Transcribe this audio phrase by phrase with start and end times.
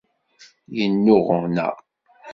[0.77, 1.67] Yennuɣna.